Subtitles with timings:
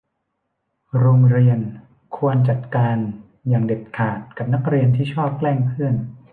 [0.99, 1.59] โรงเรียน
[2.17, 2.97] ควรจัดการ
[3.49, 5.95] อย่างเด็ดขาดกับนักเรียนที่ชอบแกล้งเพื่อน